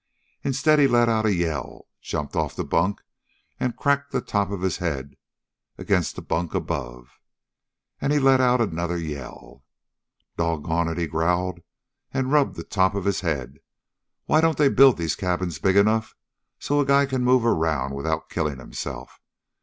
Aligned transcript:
Instead 0.43 0.79
he 0.79 0.87
let 0.87 1.07
out 1.07 1.27
a 1.27 1.31
yell, 1.35 1.85
jumped 2.01 2.35
off 2.35 2.55
the 2.55 2.63
bunk 2.63 3.03
and 3.59 3.77
cracked 3.77 4.11
the 4.11 4.19
top 4.19 4.49
of 4.49 4.61
his 4.63 4.77
head 4.77 5.15
against 5.77 6.15
the 6.15 6.23
bunk 6.23 6.55
above. 6.55 7.19
And 7.99 8.11
he 8.11 8.17
let 8.17 8.41
out 8.41 8.61
another 8.61 8.97
yell. 8.97 9.63
"Doggone 10.37 10.87
it!" 10.87 10.97
he 10.97 11.05
growled, 11.05 11.59
and 12.11 12.31
rubbed 12.31 12.55
the 12.55 12.63
top 12.63 12.95
of 12.95 13.05
his 13.05 13.19
head. 13.21 13.59
"Why 14.25 14.41
don't 14.41 14.57
they 14.57 14.69
build 14.69 14.97
these 14.97 15.15
cabins 15.15 15.59
big 15.59 15.75
enough 15.75 16.15
so 16.57 16.79
a 16.79 16.85
guy 16.87 17.05
can 17.05 17.23
move 17.23 17.45
around 17.45 17.93
without 17.93 18.27
killing 18.27 18.57
himself? 18.57 19.21